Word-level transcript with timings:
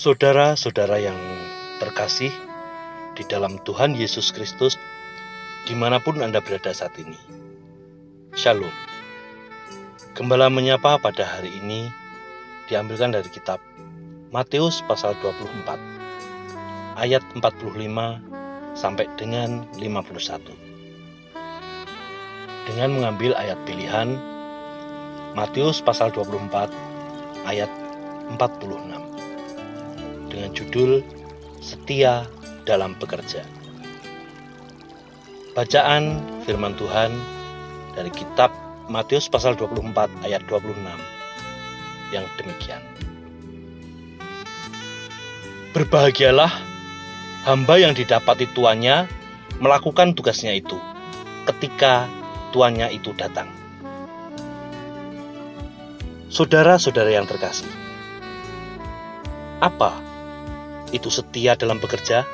Saudara-saudara 0.00 0.96
yang 0.96 1.20
terkasih 1.76 2.32
di 3.12 3.22
dalam 3.28 3.60
Tuhan 3.68 3.92
Yesus 3.92 4.32
Kristus, 4.32 4.80
di 5.68 5.76
mana 5.76 6.00
pun 6.00 6.16
Anda 6.24 6.40
berada 6.40 6.72
saat 6.72 6.96
ini. 6.96 7.20
Shalom. 8.32 8.72
Gembala 10.16 10.48
menyapa 10.48 10.96
pada 10.96 11.28
hari 11.28 11.52
ini 11.52 11.92
diambilkan 12.64 13.12
dari 13.12 13.28
kitab 13.28 13.60
Matius 14.30 14.78
pasal 14.86 15.18
24 15.26 15.74
ayat 17.02 17.18
45 17.34 17.74
sampai 18.78 19.10
dengan 19.18 19.66
51. 19.74 20.54
Dengan 22.70 22.94
mengambil 22.94 23.34
ayat 23.34 23.58
pilihan 23.66 24.14
Matius 25.34 25.82
pasal 25.82 26.14
24 26.14 26.70
ayat 27.42 27.66
46 28.38 30.30
dengan 30.30 30.50
judul 30.54 31.02
Setia 31.58 32.22
dalam 32.70 32.94
Bekerja. 33.02 33.42
Bacaan 35.58 36.22
firman 36.46 36.78
Tuhan 36.78 37.10
dari 37.98 38.14
kitab 38.14 38.54
Matius 38.86 39.26
pasal 39.26 39.58
24 39.58 40.06
ayat 40.22 40.46
26 40.46 40.70
yang 42.14 42.22
demikian. 42.38 42.78
Berbahagialah 45.70 46.50
hamba 47.46 47.78
yang 47.78 47.94
didapati 47.94 48.50
tuannya 48.50 49.06
melakukan 49.62 50.18
tugasnya 50.18 50.50
itu 50.50 50.74
ketika 51.46 52.10
tuannya 52.50 52.90
itu 52.90 53.14
datang. 53.14 53.46
Saudara-saudara 56.26 57.14
yang 57.14 57.30
terkasih, 57.30 57.70
apa 59.62 59.94
itu 60.90 61.06
setia 61.06 61.54
dalam 61.54 61.78
bekerja? 61.78 62.26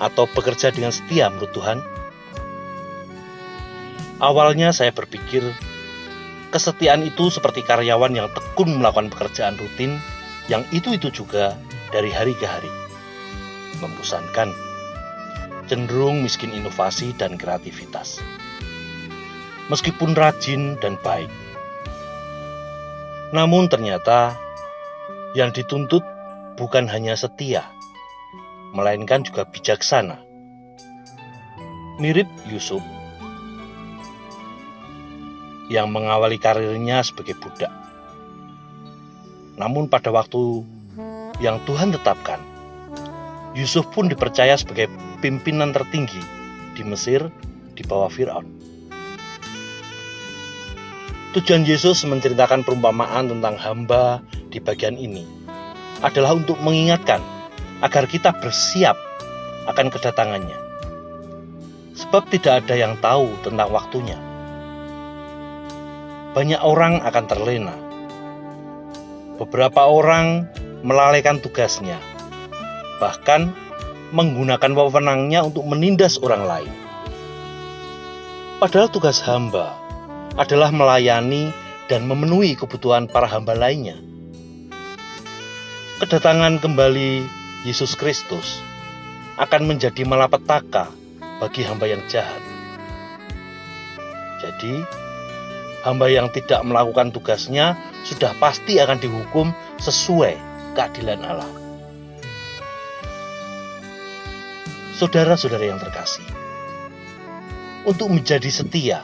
Atau 0.00 0.24
bekerja 0.32 0.72
dengan 0.72 0.88
setia 0.88 1.28
menurut 1.28 1.52
Tuhan? 1.52 1.84
Awalnya 4.24 4.72
saya 4.72 4.88
berpikir 4.88 5.44
kesetiaan 6.48 7.04
itu 7.04 7.28
seperti 7.28 7.60
karyawan 7.60 8.16
yang 8.16 8.32
tekun 8.32 8.80
melakukan 8.80 9.12
pekerjaan 9.12 9.60
rutin 9.60 10.00
yang 10.48 10.64
itu-itu 10.72 11.12
juga 11.12 11.60
dari 11.92 12.08
hari 12.08 12.32
ke 12.32 12.48
hari. 12.48 12.72
Membosankan, 13.84 14.50
cenderung 15.68 16.24
miskin 16.24 16.50
inovasi 16.50 17.12
dan 17.20 17.36
kreativitas. 17.36 18.18
Meskipun 19.68 20.16
rajin 20.16 20.80
dan 20.80 20.96
baik. 21.04 21.30
Namun 23.36 23.68
ternyata 23.68 24.36
yang 25.32 25.52
dituntut 25.52 26.04
bukan 26.56 26.84
hanya 26.88 27.16
setia, 27.16 27.64
melainkan 28.76 29.24
juga 29.24 29.48
bijaksana. 29.48 30.20
Mirip 32.00 32.28
Yusuf 32.48 32.80
yang 35.72 35.88
mengawali 35.88 36.36
karirnya 36.36 37.00
sebagai 37.00 37.32
budak. 37.40 37.72
Namun 39.56 39.88
pada 39.88 40.12
waktu 40.12 40.64
yang 41.38 41.62
Tuhan 41.64 41.94
tetapkan, 41.94 42.42
Yusuf 43.52 43.88
pun 43.92 44.08
dipercaya 44.08 44.56
sebagai 44.56 44.88
pimpinan 45.20 45.76
tertinggi 45.76 46.20
di 46.76 46.82
Mesir 46.84 47.28
di 47.76 47.82
bawah 47.84 48.08
Firaun. 48.08 48.48
Tujuan 51.32 51.64
Yesus 51.64 52.04
menceritakan 52.04 52.60
perumpamaan 52.60 53.32
tentang 53.32 53.56
hamba 53.56 54.20
di 54.52 54.60
bagian 54.60 55.00
ini 55.00 55.24
adalah 56.04 56.36
untuk 56.36 56.60
mengingatkan 56.60 57.24
agar 57.80 58.04
kita 58.04 58.36
bersiap 58.36 59.00
akan 59.64 59.88
kedatangannya. 59.88 60.58
Sebab 61.96 62.28
tidak 62.28 62.64
ada 62.64 62.74
yang 62.76 63.00
tahu 63.00 63.32
tentang 63.40 63.68
waktunya. 63.72 64.20
Banyak 66.32 66.60
orang 66.64 67.04
akan 67.04 67.24
terlena. 67.28 67.76
Beberapa 69.36 69.88
orang 69.88 70.48
melalaikan 70.82 71.38
tugasnya, 71.38 71.98
bahkan 72.98 73.54
menggunakan 74.12 74.70
wewenangnya 74.76 75.46
untuk 75.46 75.64
menindas 75.66 76.20
orang 76.20 76.44
lain. 76.44 76.72
Padahal 78.60 78.86
tugas 78.92 79.18
hamba 79.24 79.74
adalah 80.38 80.70
melayani 80.70 81.50
dan 81.90 82.06
memenuhi 82.06 82.54
kebutuhan 82.54 83.10
para 83.10 83.26
hamba 83.26 83.56
lainnya 83.58 83.98
kedatangan 86.02 86.58
kembali 86.58 87.22
Yesus 87.62 87.94
Kristus 87.94 88.58
akan 89.38 89.70
menjadi 89.70 90.02
malapetaka 90.02 90.90
bagi 91.38 91.62
hamba 91.62 91.86
yang 91.86 92.02
jahat. 92.10 92.42
Jadi, 94.42 94.82
hamba 95.86 96.10
yang 96.10 96.26
tidak 96.34 96.58
melakukan 96.66 97.14
tugasnya 97.14 97.78
sudah 98.02 98.34
pasti 98.42 98.82
akan 98.82 98.98
dihukum 98.98 99.54
sesuai 99.78 100.34
keadilan 100.72 101.20
Allah. 101.24 101.50
Saudara-saudara 104.96 105.64
yang 105.66 105.82
terkasih, 105.82 106.24
untuk 107.88 108.12
menjadi 108.12 108.48
setia 108.48 109.02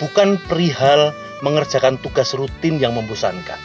bukan 0.00 0.40
perihal 0.48 1.12
mengerjakan 1.44 2.00
tugas 2.00 2.32
rutin 2.32 2.80
yang 2.80 2.96
membosankan 2.96 3.60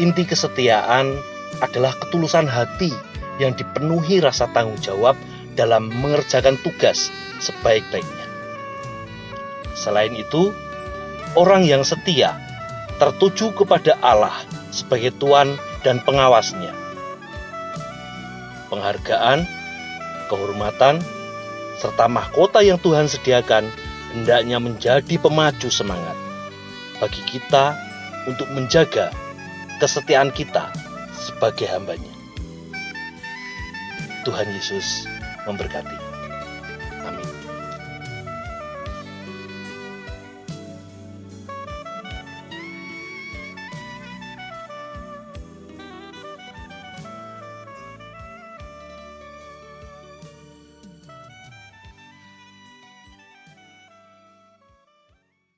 Inti 0.00 0.24
kesetiaan 0.24 1.12
adalah 1.60 1.92
ketulusan 1.92 2.48
hati 2.48 2.88
yang 3.36 3.52
dipenuhi 3.52 4.24
rasa 4.24 4.48
tanggung 4.56 4.80
jawab 4.80 5.12
dalam 5.60 5.92
mengerjakan 5.92 6.56
tugas 6.64 7.12
sebaik-baiknya. 7.36 8.26
Selain 9.76 10.16
itu, 10.16 10.56
orang 11.36 11.68
yang 11.68 11.84
setia 11.84 12.32
tertuju 13.00 13.56
kepada 13.56 13.96
Allah 14.04 14.36
sebagai 14.68 15.16
Tuhan 15.16 15.56
dan 15.80 16.04
pengawasnya. 16.04 16.76
Penghargaan, 18.68 19.48
kehormatan, 20.28 21.00
serta 21.80 22.06
mahkota 22.06 22.60
yang 22.60 22.76
Tuhan 22.76 23.08
sediakan 23.08 23.66
hendaknya 24.12 24.60
menjadi 24.60 25.16
pemaju 25.16 25.68
semangat 25.72 26.14
bagi 27.00 27.24
kita 27.24 27.72
untuk 28.28 28.46
menjaga 28.52 29.08
kesetiaan 29.80 30.28
kita 30.30 30.68
sebagai 31.16 31.66
hambanya. 31.72 32.12
Tuhan 34.28 34.52
Yesus 34.52 35.08
memberkati. 35.48 36.20